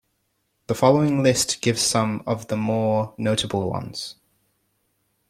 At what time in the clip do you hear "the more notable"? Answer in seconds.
2.47-3.69